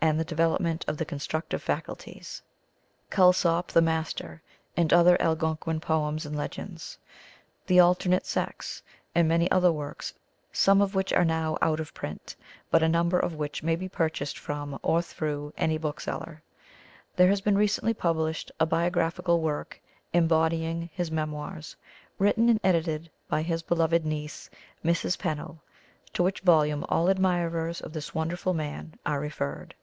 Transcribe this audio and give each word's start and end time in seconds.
and 0.00 0.20
the 0.20 0.24
Development 0.24 0.84
of 0.86 0.98
the 0.98 1.06
Constructive 1.06 1.62
Faculties; 1.62 2.42
"Kulsop 3.08 3.68
the 3.68 3.80
Master, 3.80 4.42
and 4.76 4.92
other 4.92 5.16
Algonquin 5.18 5.80
Poems 5.80 6.26
and 6.26 6.36
Legends," 6.36 6.98
"The 7.66 7.80
Alternate 7.80 8.26
Sex," 8.26 8.82
and 9.14 9.26
many 9.26 9.50
other 9.50 9.72
works, 9.72 10.12
some 10.52 10.82
of 10.82 10.94
which 10.94 11.10
are 11.14 11.24
now 11.24 11.56
out 11.62 11.80
of 11.80 11.94
print, 11.94 12.36
but 12.70 12.82
a 12.82 12.86
number 12.88 13.18
of 13.18 13.32
which 13.36 13.62
may 13.62 13.76
be 13.76 13.88
purchased 13.88 14.38
from, 14.38 14.78
or 14.82 15.00
through, 15.00 15.54
any 15.56 15.78
bookseller. 15.78 16.42
There 17.16 17.28
has 17.28 17.40
been 17.40 17.56
recently 17.56 17.94
published 17.94 18.52
a 18.60 18.66
biographical 18.66 19.40
work 19.40 19.80
embodying 20.12 20.90
his 20.92 21.10
memoirs, 21.10 21.76
written 22.18 22.50
and 22.50 22.60
edited 22.62 23.10
by 23.30 23.40
his 23.40 23.62
beloved 23.62 24.04
niece, 24.04 24.50
Mrs. 24.84 25.18
Pennell, 25.18 25.62
to 26.12 26.22
which 26.22 26.40
volume 26.40 26.84
all 26.90 27.08
admirers 27.08 27.80
of 27.80 27.94
this 27.94 28.14
wonderful 28.14 28.52
man 28.52 28.98
are 29.06 29.18
referred. 29.18 29.74